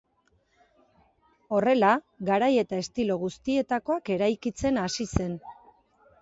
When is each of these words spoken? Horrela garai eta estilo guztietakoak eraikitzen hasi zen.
Horrela 1.57 1.91
garai 2.29 2.49
eta 2.63 2.79
estilo 2.85 3.19
guztietakoak 3.25 4.11
eraikitzen 4.17 4.83
hasi 4.87 5.09
zen. 5.21 5.39